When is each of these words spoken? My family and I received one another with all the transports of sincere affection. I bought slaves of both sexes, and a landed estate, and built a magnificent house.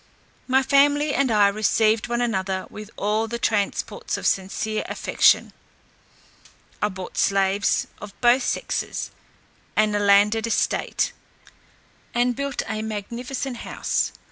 My 0.47 0.63
family 0.63 1.13
and 1.13 1.29
I 1.29 1.47
received 1.47 2.07
one 2.07 2.21
another 2.21 2.65
with 2.71 2.89
all 2.97 3.27
the 3.27 3.37
transports 3.37 4.17
of 4.17 4.25
sincere 4.25 4.83
affection. 4.89 5.53
I 6.81 6.89
bought 6.89 7.19
slaves 7.19 7.85
of 8.01 8.19
both 8.19 8.41
sexes, 8.41 9.11
and 9.75 9.95
a 9.95 9.99
landed 9.99 10.47
estate, 10.47 11.11
and 12.15 12.35
built 12.35 12.63
a 12.67 12.81
magnificent 12.81 13.57
house. 13.57 14.11